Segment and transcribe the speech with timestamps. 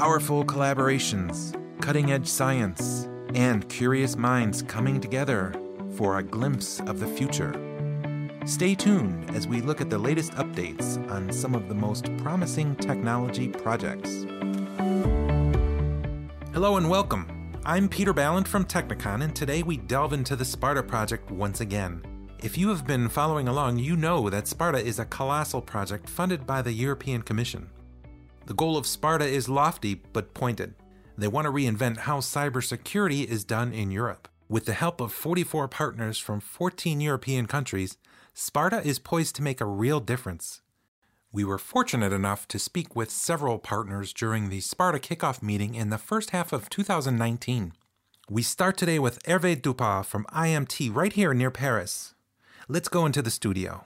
[0.00, 5.52] Powerful collaborations, cutting edge science, and curious minds coming together
[5.94, 7.52] for a glimpse of the future.
[8.46, 12.76] Stay tuned as we look at the latest updates on some of the most promising
[12.76, 14.24] technology projects.
[16.54, 17.60] Hello and welcome.
[17.66, 22.00] I'm Peter Ballant from Technikon, and today we delve into the Sparta project once again.
[22.42, 26.46] If you have been following along, you know that Sparta is a colossal project funded
[26.46, 27.68] by the European Commission.
[28.50, 30.74] The goal of Sparta is lofty but pointed.
[31.16, 34.26] They want to reinvent how cybersecurity is done in Europe.
[34.48, 37.96] With the help of 44 partners from 14 European countries,
[38.34, 40.62] Sparta is poised to make a real difference.
[41.30, 45.90] We were fortunate enough to speak with several partners during the Sparta kickoff meeting in
[45.90, 47.72] the first half of 2019.
[48.28, 52.14] We start today with Hervé Debar from IMT right here near Paris.
[52.66, 53.84] Let's go into the studio.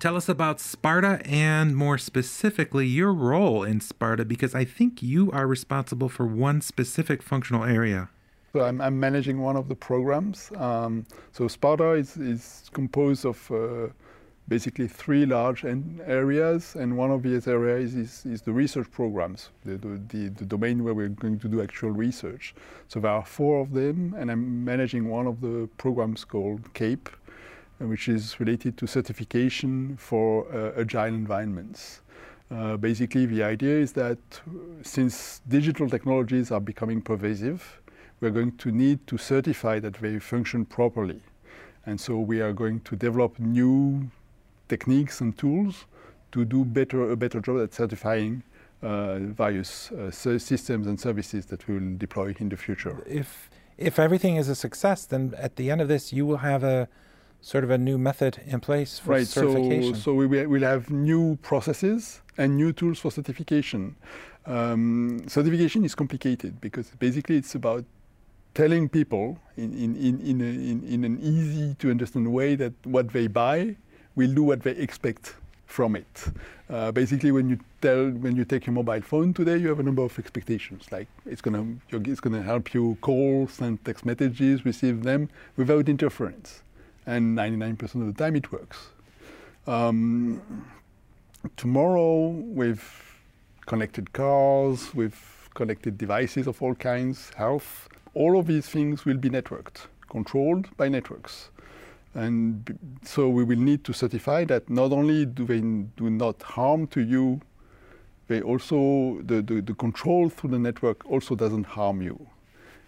[0.00, 5.30] Tell us about Sparta and more specifically your role in Sparta because I think you
[5.30, 8.08] are responsible for one specific functional area.
[8.54, 10.50] So I'm, I'm managing one of the programs.
[10.56, 13.88] Um, so Sparta is, is composed of uh,
[14.48, 19.76] basically three large areas, and one of these areas is, is the research programs, the,
[19.76, 22.54] the, the, domain where we're going to do actual research.
[22.88, 27.10] So there are four of them, and I'm managing one of the programs called CAPE,
[27.80, 32.02] which is related to certification for uh, agile environments.
[32.50, 34.50] Uh, basically, the idea is that uh,
[34.82, 37.80] since digital technologies are becoming pervasive,
[38.20, 41.20] we're going to need to certify that they function properly.
[41.86, 44.10] And so we are going to develop new
[44.68, 45.86] techniques and tools
[46.32, 48.42] to do better, a better job at certifying
[48.82, 53.02] uh, various uh, systems and services that we will deploy in the future.
[53.06, 56.62] If, if everything is a success, then at the end of this, you will have
[56.62, 56.88] a
[57.42, 59.94] sort of a new method in place for right, certification.
[59.94, 63.96] So, so we will have new processes and new tools for certification.
[64.46, 67.84] Um, certification is complicated because basically it's about
[68.54, 72.72] telling people in, in, in, in, a, in, in an easy to understand way that
[72.84, 73.76] what they buy
[74.16, 75.34] will do what they expect
[75.66, 76.24] from it.
[76.68, 79.82] Uh, basically, when you tell, when you take your mobile phone today, you have a
[79.82, 80.90] number of expectations.
[80.90, 86.62] Like it's gonna, it's gonna help you call, send text messages, receive them without interference,
[87.06, 88.90] and 99% of the time it works.
[89.66, 90.42] Um,
[91.56, 92.82] tomorrow, with
[93.66, 99.30] connected cars, with connected devices of all kinds, health, all of these things will be
[99.30, 101.50] networked, controlled by networks.
[102.14, 106.86] And so we will need to certify that not only do they do not harm
[106.88, 107.40] to you,
[108.26, 112.28] they also, the, the, the control through the network also doesn't harm you,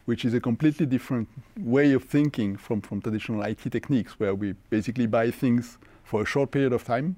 [0.05, 4.55] which is a completely different way of thinking from, from traditional IT techniques, where we
[4.71, 7.17] basically buy things for a short period of time,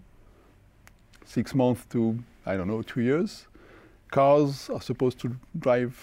[1.25, 3.47] six months to, I don't know, two years.
[4.11, 5.99] Cars are supposed to drive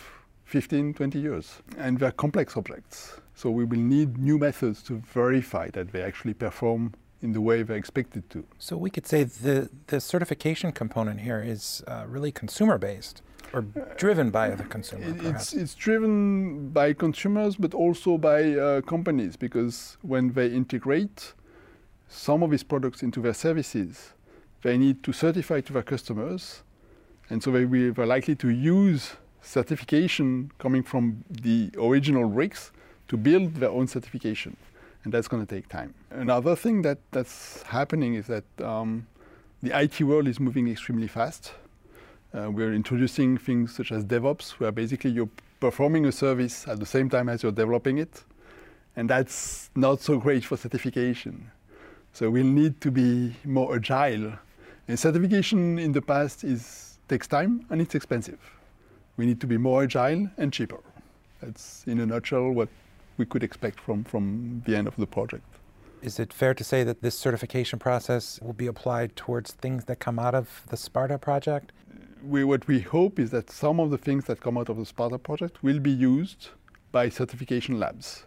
[0.46, 3.22] 15, 20 years, and they're complex objects.
[3.36, 7.63] So we will need new methods to verify that they actually perform in the way
[7.63, 8.44] they're expected to.
[8.58, 13.22] So we could say the, the certification component here is uh, really consumer based
[13.53, 13.62] or
[13.97, 15.03] driven by the consumer.
[15.29, 21.34] It's, it's driven by consumers, but also by uh, companies, because when they integrate
[22.07, 24.13] some of these products into their services,
[24.62, 26.63] they need to certify to their customers,
[27.29, 32.72] and so they will, they're likely to use certification coming from the original bricks
[33.07, 34.56] to build their own certification.
[35.03, 35.95] And that's going to take time.
[36.12, 39.07] Another thing that, that's happening is that um,
[39.63, 41.53] the IT world is moving extremely fast.
[42.34, 46.86] Uh, we're introducing things such as DevOps, where basically you're performing a service at the
[46.86, 48.24] same time as you're developing it.
[48.96, 51.52] And that's not so great for certification.
[52.14, 54.34] So we'll need to be more agile.
[54.88, 58.40] And certification in the past is, takes time and it's expensive.
[59.18, 60.80] We need to be more agile and cheaper.
[61.42, 62.69] That's, in a nutshell, what
[63.18, 65.44] we could expect from, from the end of the project.
[66.01, 70.00] Is it fair to say that this certification process will be applied towards things that
[70.00, 71.72] come out of the Sparta project?
[72.23, 74.85] We, what we hope is that some of the things that come out of the
[74.85, 76.50] Sparta project will be used
[76.91, 78.25] by certification labs.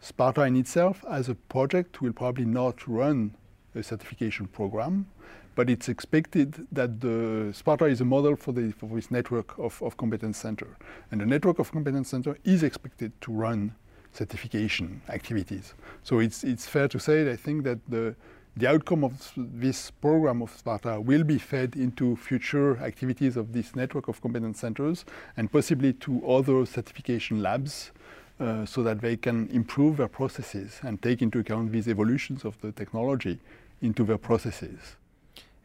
[0.00, 3.36] Sparta in itself, as a project, will probably not run
[3.74, 5.06] a certification program,
[5.54, 9.80] but it's expected that the Sparta is a model for, the, for this network of,
[9.82, 10.76] of competence center.
[11.10, 13.74] And the network of competence center is expected to run
[14.12, 15.74] certification activities.
[16.02, 18.16] So it's, it's fair to say, that I think, that the,
[18.56, 23.76] the outcome of this program of Sparta will be fed into future activities of this
[23.76, 25.04] network of competence centers
[25.36, 27.92] and possibly to other certification labs
[28.40, 32.60] uh, so that they can improve their processes and take into account these evolutions of
[32.60, 33.38] the technology
[33.82, 34.96] into their processes.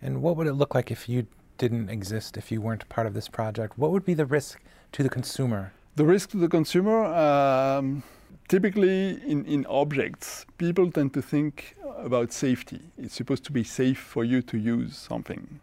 [0.02, 1.26] And what would it look like if you
[1.58, 3.78] didn't exist, if you weren't part of this project?
[3.78, 4.62] What would be the risk
[4.92, 5.74] to the consumer?
[5.96, 8.04] The risk to the consumer, um,
[8.48, 12.80] typically in, in objects, people tend to think about safety.
[12.98, 15.60] It's supposed to be safe for you to use something.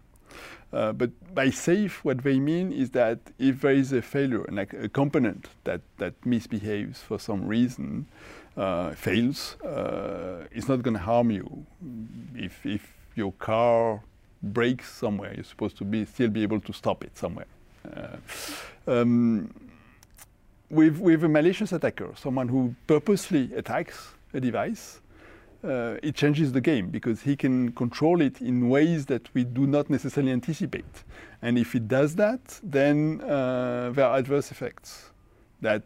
[0.72, 4.72] Uh, but by safe, what they mean is that if there is a failure, like
[4.72, 8.06] a component that, that misbehaves for some reason,
[8.56, 11.66] uh, fails, uh, it's not going to harm you.
[12.34, 14.00] If, if your car
[14.42, 17.46] breaks somewhere, you're supposed to be still be able to stop it somewhere.
[17.94, 18.16] Uh,
[18.86, 19.52] um,
[20.72, 25.00] with, with a malicious attacker, someone who purposely attacks a device,
[25.62, 29.66] uh, it changes the game because he can control it in ways that we do
[29.66, 31.04] not necessarily anticipate.
[31.42, 35.10] And if it does that, then uh, there are adverse effects
[35.60, 35.82] that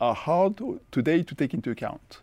[0.00, 2.20] are hard today to take into account.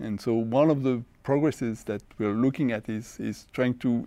[0.00, 4.06] And so one of the progresses that we're looking at is, is trying to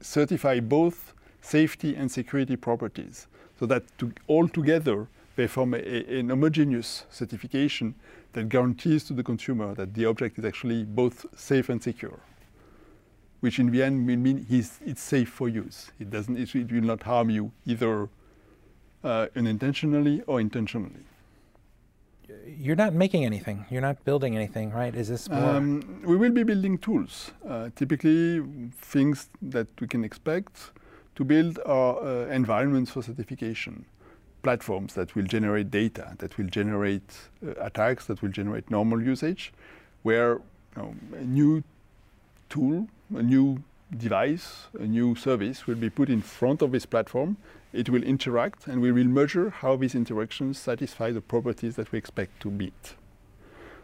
[0.00, 3.28] certify both safety and security properties
[3.62, 5.06] so that to, all together
[5.36, 7.94] they form a, a, an homogeneous certification
[8.32, 12.18] that guarantees to the consumer that the object is actually both safe and secure,
[13.38, 15.92] which in the end will mean it's safe for use.
[16.00, 18.08] It, doesn't, it will not harm you either
[19.04, 21.04] uh, unintentionally or intentionally.
[22.44, 23.64] You're not making anything.
[23.70, 24.92] You're not building anything, right?
[24.92, 25.38] Is this more?
[25.38, 27.30] Um, we will be building tools.
[27.48, 28.42] Uh, typically,
[28.80, 30.72] things that we can expect
[31.14, 33.84] to build are uh, environments for certification
[34.42, 39.52] platforms that will generate data, that will generate uh, attacks, that will generate normal usage,
[40.02, 40.40] where
[40.76, 41.62] you know, a new
[42.48, 43.62] tool, a new
[43.96, 47.36] device, a new service will be put in front of this platform.
[47.72, 51.98] It will interact, and we will measure how these interactions satisfy the properties that we
[51.98, 52.94] expect to meet.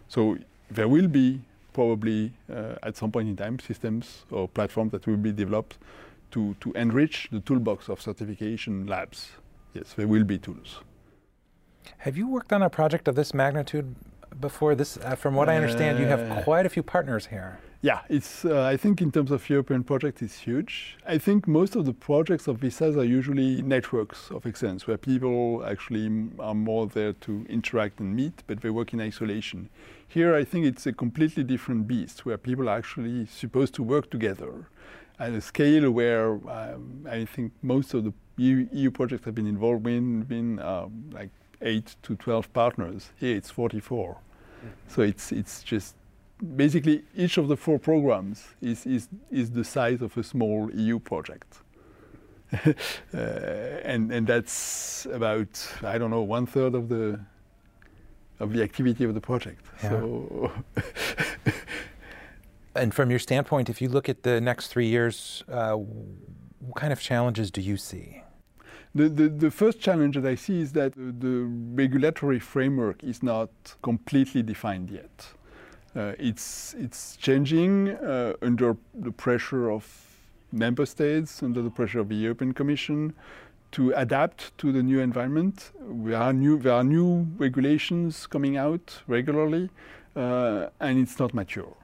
[0.09, 0.39] So
[0.71, 1.41] there will be
[1.73, 5.79] probably uh, at some point in time systems or platforms that will be developed
[6.31, 9.33] to, to enrich the toolbox of certification labs
[9.79, 10.81] yes, there will be tools.
[11.99, 13.95] Have you worked on a project of this magnitude
[14.41, 14.75] before?
[14.75, 17.59] This, uh, from what I understand, you have uh, quite a few partners here.
[17.81, 18.45] Yeah, it's.
[18.45, 20.99] Uh, I think in terms of European project, it's huge.
[21.07, 24.99] I think most of the projects of this size are usually networks of excellence, where
[24.99, 26.07] people actually
[26.41, 29.71] are more there to interact and meet, but they work in isolation.
[30.09, 34.11] Here, I think it's a completely different beast, where people are actually supposed to work
[34.11, 34.67] together
[35.19, 39.47] at a scale where um, I think most of the EU, EU, projects have been
[39.47, 41.31] involved in been um, like
[41.63, 43.11] eight to twelve partners.
[43.19, 44.15] Here it's 44.
[44.15, 44.69] Mm-hmm.
[44.89, 45.97] So it's it's just
[46.57, 50.99] basically each of the four programs is is is the size of a small EU
[50.99, 51.63] project.
[52.65, 52.73] uh,
[53.13, 55.49] and and that's about
[55.83, 57.21] I don't know one third of the
[58.41, 59.65] of the activity of the project.
[59.83, 59.91] Yeah.
[59.91, 60.53] So
[62.79, 66.93] and from your standpoint, if you look at the next three years, uh, what kind
[66.93, 68.23] of challenges do you see?
[68.95, 71.45] The, the, the, first challenge that I see is that the
[71.75, 73.51] regulatory framework is not
[73.83, 75.29] completely defined yet.
[75.95, 79.85] Uh, it's, it's changing uh, under the pressure of
[80.53, 83.13] member states, under the pressure of the European Commission
[83.73, 85.73] to adapt to the new environment.
[86.15, 89.69] Are new, there are new regulations coming out regularly,
[90.17, 91.77] uh, and it's not mature.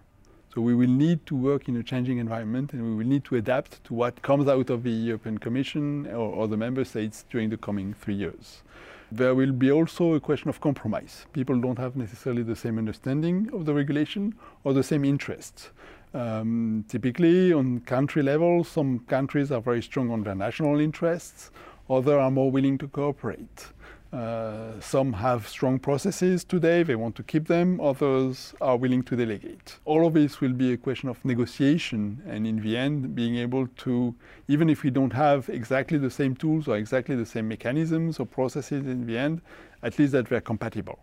[0.55, 3.34] So we will need to work in a changing environment and we will need to
[3.34, 7.51] adapt to what comes out of the European Commission or, or the member states during
[7.51, 8.63] the coming three years.
[9.11, 11.27] There will be also a question of compromise.
[11.32, 14.32] People don't have necessarily the same understanding of the regulation
[14.63, 15.70] or the same interests.
[16.15, 21.51] Um, typically, on country level, some countries are very strong on their national interests,
[21.91, 23.73] others are more willing to cooperate.
[24.15, 29.17] Uh, some have strong processes today, they want to keep them, others are willing to
[29.17, 29.81] delegate.
[29.87, 33.67] All of this will be a question of negotiation, and in the end, being able
[33.79, 34.15] to,
[34.47, 38.27] even if we don't have exactly the same tools or exactly the same mechanisms or
[38.27, 39.41] processes in the end,
[39.83, 41.01] at least that they're compatible.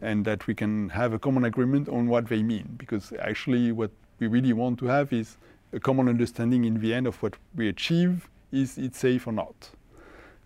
[0.00, 3.90] And that we can have a common agreement on what they mean, because actually, what
[4.20, 5.38] we really want to have is
[5.72, 9.70] a common understanding in the end of what we achieve is it safe or not.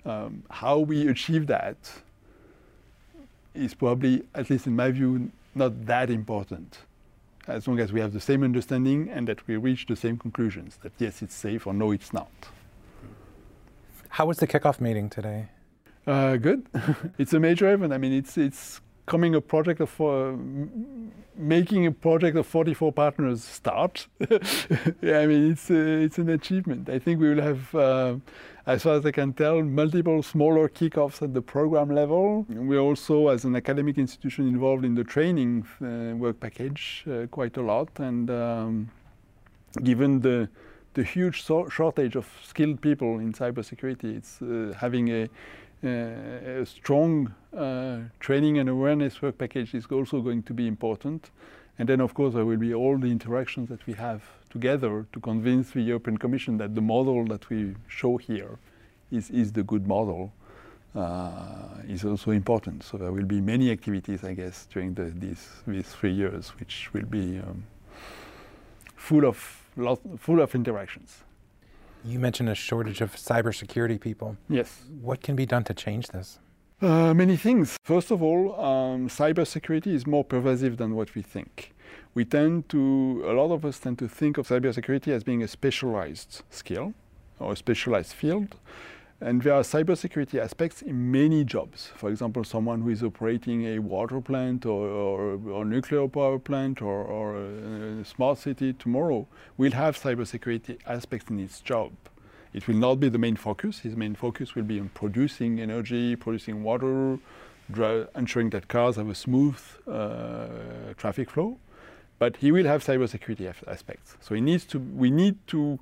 [0.04, 1.76] Um, how we achieve that
[3.54, 6.78] is probably, at least in my view, not that important.
[7.46, 10.78] As long as we have the same understanding and that we reach the same conclusions
[10.82, 12.30] that yes, it's safe or no, it's not.
[14.08, 15.48] How was the kickoff meeting today?
[16.06, 16.66] Uh, good.
[17.18, 17.92] it's a major event.
[17.92, 20.32] I mean, it's it's coming a project of uh,
[21.36, 24.06] making a project of 44 partners start.
[25.00, 26.88] yeah, I mean, it's, uh, it's an achievement.
[26.88, 28.16] I think we will have, uh,
[28.66, 32.46] as far as I can tell, multiple smaller kickoffs at the program level.
[32.48, 37.56] We're also, as an academic institution, involved in the training uh, work package uh, quite
[37.56, 37.88] a lot.
[37.98, 38.90] And um,
[39.82, 40.48] given the
[40.94, 45.28] the huge so shortage of skilled people in cybersecurity, it's uh, having a
[45.82, 51.30] a strong uh, training and awareness work package is also going to be important.
[51.78, 55.20] And then, of course, there will be all the interactions that we have together to
[55.20, 58.58] convince the European Commission that the model that we show here
[59.10, 60.32] is, is the good model.
[60.94, 62.84] Uh, is also important.
[62.84, 66.88] So there will be many activities, I guess, during the, these, these three years, which
[66.92, 67.64] will be um,
[68.94, 71.23] full of lot, full of interactions.
[72.04, 74.36] You mentioned a shortage of cybersecurity people.
[74.48, 74.82] Yes.
[75.00, 76.38] What can be done to change this?
[76.82, 77.78] Uh, many things.
[77.82, 81.72] First of all, um, cybersecurity is more pervasive than what we think.
[82.12, 85.48] We tend to, a lot of us tend to think of cybersecurity as being a
[85.48, 86.92] specialized skill
[87.38, 88.56] or a specialized field.
[89.20, 91.92] And there are cybersecurity aspects in many jobs.
[91.96, 96.82] For example, someone who is operating a water plant or, or, or nuclear power plant
[96.82, 101.92] or, or, a smart city tomorrow will have cybersecurity aspects in its job.
[102.52, 103.80] It will not be the main focus.
[103.80, 107.18] His main focus will be on producing energy, producing water,
[108.16, 111.58] ensuring that cars have a smooth uh, traffic flow.
[112.18, 114.16] But he will have cybersecurity aspects.
[114.20, 115.78] So he needs to, we need to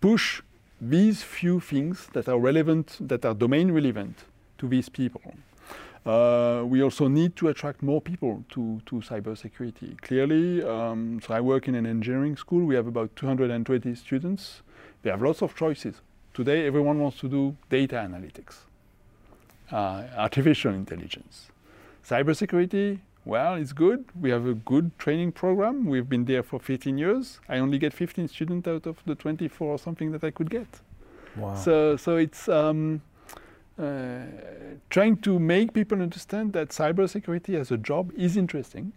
[0.00, 0.42] push
[0.80, 4.24] these few things that are relevant, that are domain relevant
[4.58, 5.34] to these people.
[6.04, 10.00] Uh, we also need to attract more people to, to cybersecurity.
[10.02, 12.64] Clearly, um, so I work in an engineering school.
[12.64, 14.62] We have about 220 students.
[15.02, 16.00] They have lots of choices.
[16.32, 18.56] Today, everyone wants to do data analytics,
[19.72, 21.48] uh, artificial intelligence.
[22.08, 24.04] Cybersecurity, well, it's good.
[24.18, 25.84] We have a good training program.
[25.86, 27.40] We've been there for 15 years.
[27.48, 30.68] I only get 15 students out of the 24 or something that I could get.
[31.36, 31.56] Wow.
[31.56, 33.02] So, so it's um,
[33.78, 34.20] uh,
[34.90, 38.92] trying to make people understand that cybersecurity as a job is interesting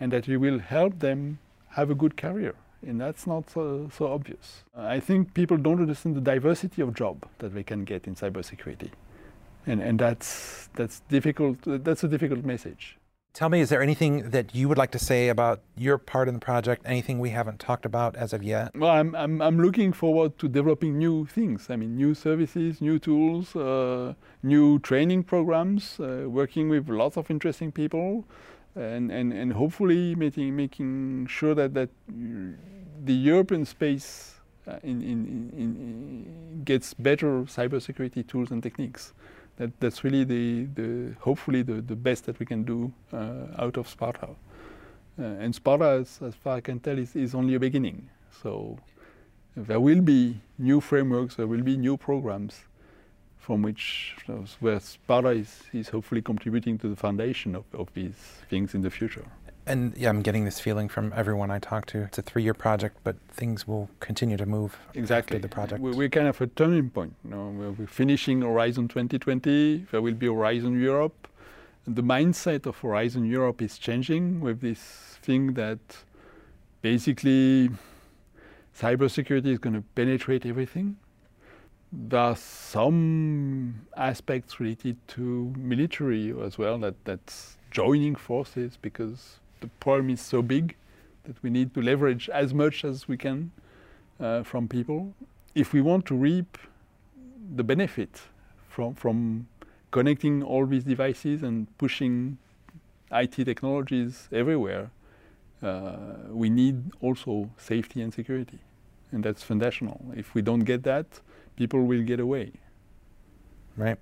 [0.00, 2.54] and that it will help them have a good career.
[2.80, 4.64] And that's not so, so obvious.
[4.74, 8.90] I think people don't understand the diversity of job that they can get in cybersecurity.
[9.66, 12.96] And, and that's, that's, difficult, that's a difficult message.
[13.36, 16.32] Tell me, is there anything that you would like to say about your part in
[16.32, 16.80] the project?
[16.86, 18.74] Anything we haven't talked about as of yet?
[18.74, 21.68] Well, I'm, I'm, I'm looking forward to developing new things.
[21.68, 27.30] I mean, new services, new tools, uh, new training programs, uh, working with lots of
[27.30, 28.24] interesting people,
[28.74, 35.52] and, and, and hopefully making, making sure that, that the European space uh, in, in,
[35.54, 39.12] in, in gets better cybersecurity tools and techniques
[39.56, 43.76] that, that's really the, the hopefully the, the best that we can do uh, out
[43.76, 44.28] of Sparta.
[45.18, 48.08] Uh, and Sparta, as, as far as I can tell, is, is only a beginning.
[48.42, 48.78] So
[49.56, 52.64] there will be new frameworks, there will be new programs
[53.38, 54.16] from which
[54.60, 58.16] where Sparta is, is hopefully contributing to the foundation of, of these
[58.50, 59.24] things in the future.
[59.68, 62.02] And yeah, I'm getting this feeling from everyone I talk to.
[62.02, 64.78] It's a three-year project, but things will continue to move.
[64.94, 65.38] Exactly.
[65.38, 65.80] the project.
[65.80, 67.14] We're kind of a turning point.
[67.24, 69.86] You know, we're finishing Horizon 2020.
[69.90, 71.26] There will be Horizon Europe.
[71.84, 75.78] And the mindset of Horizon Europe is changing with this thing that
[76.80, 77.70] basically
[78.78, 80.96] cybersecurity is going to penetrate everything.
[81.92, 89.68] There are some aspects related to military as well that that's joining forces because the
[89.80, 90.76] problem is so big
[91.24, 93.50] that we need to leverage as much as we can
[94.20, 95.14] uh, from people.
[95.54, 96.58] If we want to reap
[97.54, 98.22] the benefit
[98.68, 99.48] from, from
[99.90, 102.38] connecting all these devices and pushing
[103.10, 104.90] IT technologies everywhere,
[105.62, 105.96] uh,
[106.28, 108.58] we need also safety and security.
[109.12, 110.00] And that's foundational.
[110.14, 111.06] If we don't get that,
[111.56, 112.52] people will get away.
[113.76, 113.98] Right.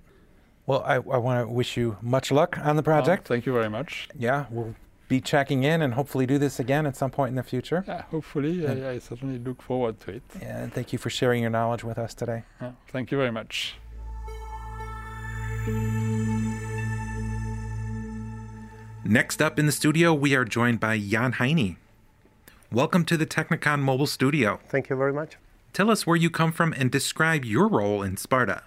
[0.66, 3.28] Well, I, I want to wish you much luck on the project.
[3.28, 4.08] thank you very much.
[4.18, 4.74] Yeah, we'll
[5.14, 7.84] be checking in and hopefully do this again at some point in the future.
[7.86, 8.66] Yeah, hopefully.
[8.66, 10.22] I, I, certainly look forward to it.
[10.42, 12.42] Yeah, and thank you for sharing your knowledge with us today.
[12.60, 13.76] Yeah, thank you very much.
[19.04, 21.76] Next up in the studio, we are joined by Jan Hajny.
[22.72, 24.58] Welcome to the Technikon Mobile Studio.
[24.68, 25.36] Thank you very much.
[25.72, 28.62] Tell us where you come from and describe your role in Sparta.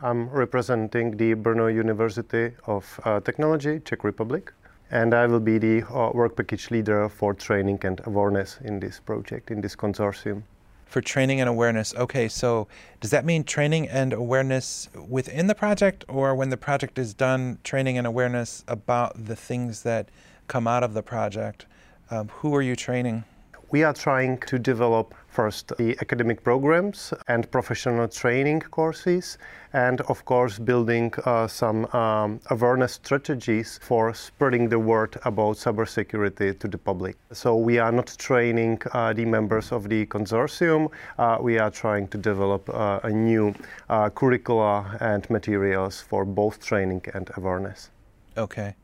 [0.00, 4.52] I'm representing the Brno University of uh, Technology, Czech Republic
[4.92, 9.00] and I will be the uh, work package leader for training and awareness in this
[9.00, 10.42] project, in this consortium.
[10.84, 11.94] For training and awareness.
[11.94, 12.68] Okay, so
[13.00, 17.58] does that mean training and awareness within the project, or when the project is done,
[17.64, 20.10] training and awareness about the things that
[20.46, 21.64] come out of the project?
[22.10, 23.24] Um, who are you training?
[23.72, 29.38] We are trying to develop first the academic programs and professional training courses,
[29.72, 36.58] and of course, building uh, some um, awareness strategies for spreading the word about cybersecurity
[36.58, 37.16] to the public.
[37.32, 42.08] So, we are not training uh, the members of the consortium, uh, we are trying
[42.08, 43.54] to develop uh, a new
[43.88, 47.88] uh, curricula and materials for both training and awareness.
[48.36, 48.74] Okay.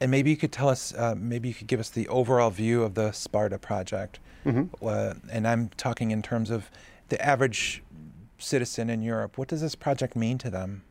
[0.00, 2.82] And maybe you could tell us, uh, maybe you could give us the overall view
[2.82, 4.18] of the Sparta project.
[4.44, 4.84] Mm-hmm.
[4.86, 6.70] Uh, and I'm talking in terms of
[7.08, 7.82] the average
[8.38, 9.38] citizen in Europe.
[9.38, 10.82] What does this project mean to them?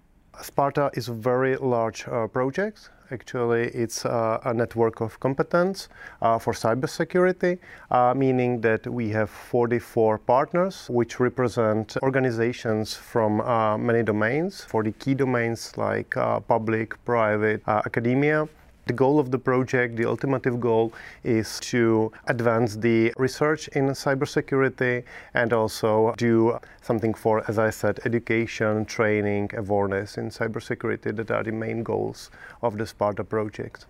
[0.42, 2.90] Sparta is a very large uh, project.
[3.12, 5.90] Actually, it's uh, a network of competence
[6.22, 7.60] uh, for cybersecurity,
[7.92, 14.82] uh, meaning that we have 44 partners which represent organizations from uh, many domains for
[14.82, 18.48] the key domains like uh, public, private, academia.
[18.86, 20.92] The goal of the project, the ultimate goal,
[21.24, 28.02] is to advance the research in cybersecurity and also do something for, as I said,
[28.04, 32.30] education, training, awareness in cybersecurity that are the main goals
[32.62, 33.86] of the Sparta project.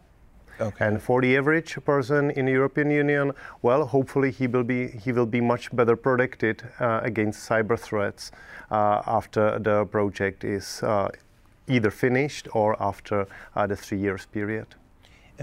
[0.62, 0.86] Okay.
[0.86, 3.32] And for the average person in the European Union,
[3.64, 8.32] well, hopefully he will be he will be much better protected uh, against cyber threats
[8.70, 11.10] uh, after the project is uh,
[11.68, 14.76] either finished or after uh, the three years period.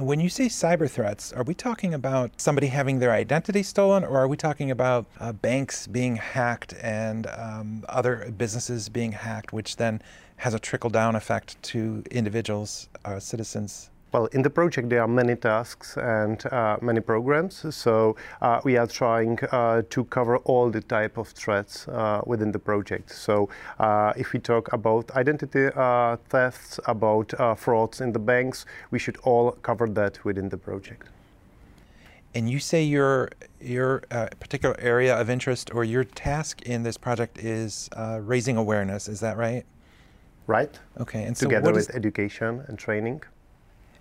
[0.00, 4.02] And when you say cyber threats, are we talking about somebody having their identity stolen,
[4.02, 9.52] or are we talking about uh, banks being hacked and um, other businesses being hacked,
[9.52, 10.00] which then
[10.36, 13.90] has a trickle down effect to individuals, uh, citizens?
[14.12, 18.76] Well, in the project there are many tasks and uh, many programs, so uh, we
[18.76, 23.12] are trying uh, to cover all the type of threats uh, within the project.
[23.12, 23.48] So
[23.78, 29.16] uh, if we talk about identity uh, thefts, about frauds in the banks, we should
[29.18, 31.08] all cover that within the project.
[32.34, 34.00] And you say your your
[34.40, 37.88] particular area of interest or your task in this project is
[38.20, 39.08] raising awareness.
[39.08, 39.64] Is that right?
[40.46, 40.78] Right.
[40.98, 41.24] Okay.
[41.24, 43.22] And so together with education and training.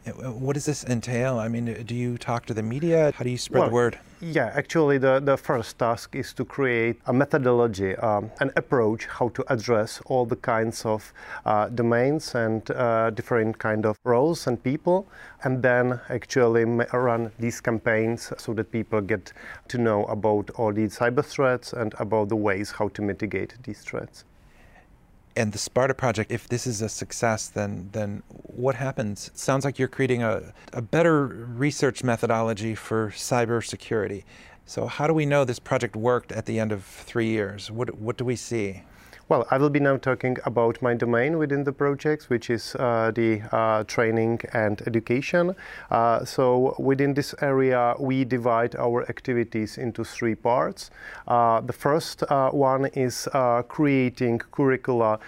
[0.06, 1.40] What does this entail?
[1.40, 3.12] I mean, do you talk to the media?
[3.16, 4.00] How do you spread well, the word?
[4.22, 9.30] Yeah, actually, the, the first task is to create a methodology, um, an approach how
[9.30, 11.14] to address all the kinds of
[11.46, 15.06] uh, domains and uh, different kind of roles and people,
[15.44, 19.34] and then actually run these campaigns so that people get
[19.68, 23.82] to know about all these cyber threats and about the ways how to mitigate these
[23.82, 24.24] threats
[25.40, 29.30] and the Sparta project, if this is a success, then then what happens?
[29.30, 34.26] It sounds like you're creating a, a better research methodology for cybersecurity.
[34.66, 37.72] So how do we know this project worked at the end of three years?
[37.72, 38.84] What what do we see?
[39.30, 43.12] Well, I will be now talking about my domain within the projects, which is uh,
[43.14, 45.56] the uh, training and education.
[45.92, 50.90] Uh, so within this area, we divide our activities into three parts.
[51.28, 55.20] Uh, the first uh, one is uh, creating curricula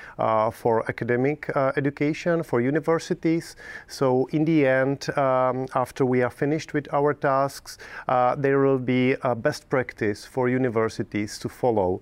[0.51, 3.55] for academic education for universities.
[3.87, 9.15] So in the end, um, after we are finished with our tasks, there will be
[9.21, 12.01] a best practice for universities to follow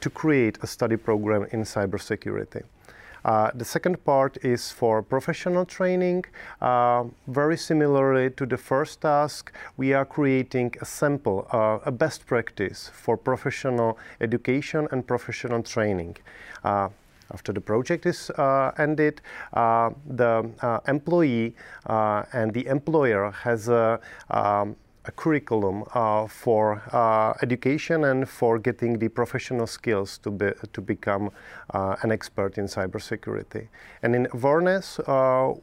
[0.00, 2.62] to create a study program program in cybersecurity.
[3.24, 6.24] Uh, the second part is for professional training.
[6.60, 12.24] Uh, very similarly to the first task, we are creating a sample, uh, a best
[12.26, 16.16] practice for professional education and professional training.
[16.62, 16.88] Uh,
[17.32, 19.20] after the project is uh, ended,
[19.54, 20.44] uh, the
[20.86, 21.52] employee
[22.32, 23.98] and the employer has a
[24.30, 30.50] um, a curriculum uh, for uh, education and for getting the professional skills to, be,
[30.72, 31.30] to become
[31.70, 33.68] uh, an expert in cybersecurity.
[34.02, 35.00] And in awareness,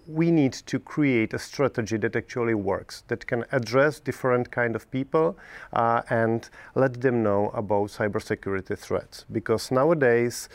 [0.08, 4.89] we need to create a strategy that actually works, that can address different kind of
[4.91, 5.38] people
[5.73, 9.25] and let them know about cybersecurity threats.
[9.32, 10.49] Because nowadays,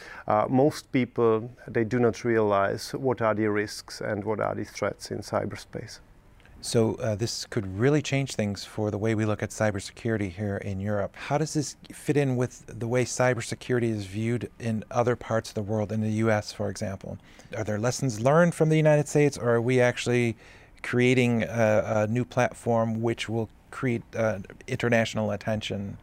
[0.49, 5.11] most people, they do not realize what are the risks and what are the threats
[5.11, 6.01] in cyberspace.
[6.61, 10.57] So uh, this could really change things for the way we look at cybersecurity here
[10.57, 11.15] in Europe.
[11.15, 15.55] How does this fit in with the way cybersecurity is viewed in other parts of
[15.55, 17.17] the world, in the U.S., for example?
[17.57, 20.37] Are there lessons learned from the United States, or are we actually
[20.83, 25.97] creating a, a new platform which will create uh, international attention?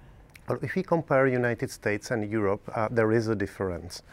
[0.48, 4.04] Well, if we compare United States and Europe, uh, there is a difference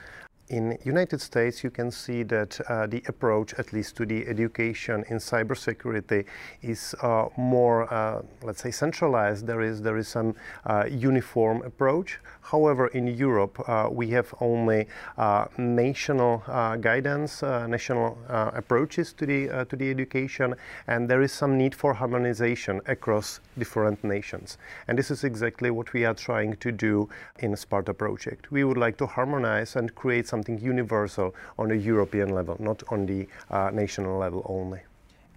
[0.52, 5.02] in United States, you can see that uh, the approach, at least to the education
[5.08, 6.26] in cybersecurity,
[6.60, 9.46] is uh, more, uh, let's say, centralized.
[9.46, 10.34] There is there is some
[10.66, 12.20] uh, uniform approach.
[12.42, 16.42] However, in Europe, uh, we have only uh, national
[16.80, 20.54] guidance, national approaches to the to the education,
[20.86, 24.58] and there is some need for harmonization across different nations.
[24.86, 28.52] And this is exactly what we are trying to do in Sparta project.
[28.52, 33.06] We would like to harmonize and create something universal on a European level, not on
[33.06, 34.80] the uh, national level only.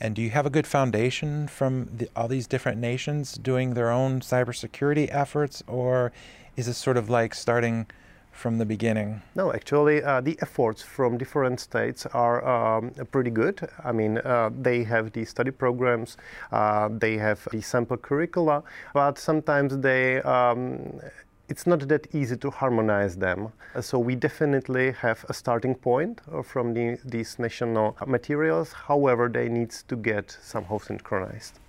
[0.01, 3.91] And do you have a good foundation from the, all these different nations doing their
[3.91, 6.11] own cybersecurity efforts, or
[6.57, 7.85] is it sort of like starting
[8.31, 9.21] from the beginning?
[9.35, 13.69] No, actually, uh, the efforts from different states are um, pretty good.
[13.85, 16.17] I mean, uh, they have the study programs,
[16.51, 18.63] uh, they have the sample curricula,
[18.93, 20.99] but sometimes they um,
[21.47, 23.51] it's not that easy to harmonize them.
[23.81, 28.71] So we definitely have a starting point uh, from the, these national materials.
[28.71, 31.59] However, they need to get somehow synchronized.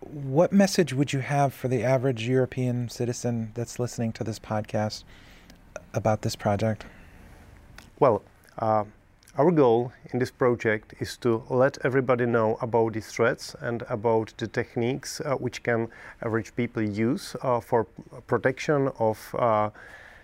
[0.00, 5.04] What message would you have for the average European citizen that's listening to this podcast
[5.94, 6.84] about this project?
[7.98, 8.22] Well,
[8.58, 8.84] uh,
[9.38, 14.34] our goal in this project is to let everybody know about these threats and about
[14.36, 15.88] the techniques uh, which can
[16.22, 17.84] average people use uh, for
[18.26, 19.70] protection of uh,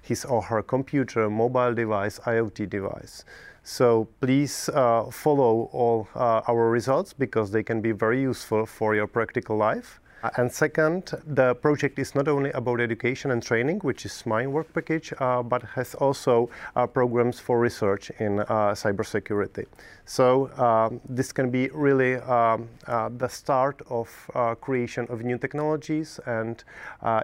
[0.02, 3.24] his or her computer, mobile device, IoT device.
[3.62, 8.94] So please uh, follow all uh, our results because they can be very useful for
[8.94, 10.00] your practical life.
[10.22, 14.46] Uh, and second, the project is not only about education and training, which is my
[14.46, 19.64] work package, uh, but has also uh, programs for research in uh, cybersecurity.
[20.06, 25.38] So um, this can be really um, uh, the start of uh, creation of new
[25.38, 26.64] technologies and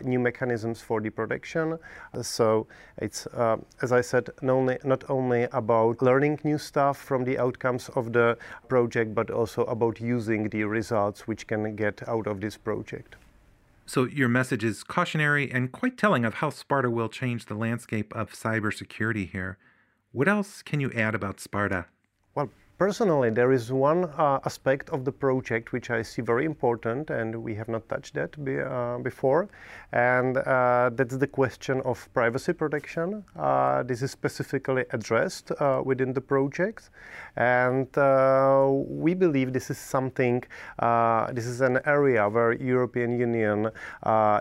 [0.03, 1.79] new mechanisms for the protection.
[2.23, 2.67] So
[2.99, 3.27] it's,
[3.83, 8.13] as I said, not only, not only about learning new stuff from the outcomes of
[8.13, 8.37] the
[8.69, 13.17] project, but also about using the results which can get out of this project project.
[13.87, 18.15] So, your message is cautionary and quite telling of how Sparta will change the landscape
[18.15, 19.59] of cybersecurity here.
[20.13, 21.87] What else can you add about Sparta?
[22.35, 27.09] Well, Personally, there is one uh, aspect of the project which I see very important,
[27.09, 29.49] and we have not touched that be, uh, before,
[29.93, 33.23] and uh, that's the question of privacy protection.
[33.39, 36.91] Uh, this is specifically addressed uh, within the project,
[37.37, 40.43] and uh, we believe this is something,
[41.33, 43.71] this is an area where European Union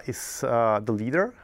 [0.08, 1.36] is the leader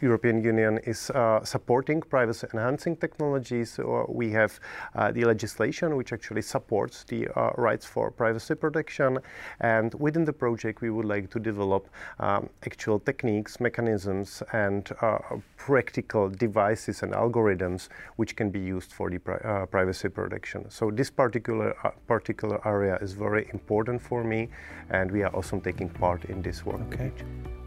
[0.00, 3.78] European Union is uh, supporting privacy enhancing technologies.
[4.08, 4.60] We have
[4.94, 9.18] uh, the legislation which actually supports the uh, rights for privacy protection.
[9.60, 15.18] And within the project, we would like to develop um, actual techniques, mechanisms, and uh,
[15.56, 20.70] practical devices and algorithms which can be used for the pri- uh, privacy protection.
[20.70, 21.74] So this particular
[22.06, 24.48] particular area is very important for me,
[24.90, 26.80] and we are also taking part in this work.
[26.92, 27.12] Okay.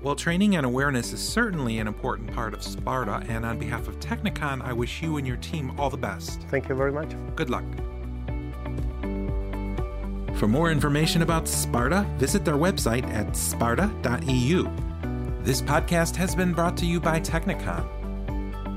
[0.03, 3.99] Well, training and awareness is certainly an important part of Sparta, and on behalf of
[3.99, 6.43] Technikon, I wish you and your team all the best.
[6.51, 7.15] Thank you very much.
[7.35, 7.63] Good luck.
[10.37, 14.69] For more information about Sparta, visit their website at sparta.eu.
[15.41, 17.83] This podcast has been brought to you by Technikon.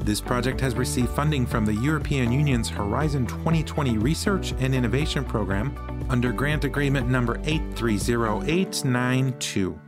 [0.02, 5.76] This project has received funding from the European Union's Horizon 2020 Research and Innovation Program
[6.09, 9.78] under grant agreement number 830892.